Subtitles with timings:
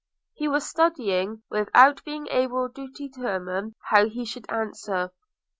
[0.33, 5.11] He was studying, without being able to determine, how he should answer.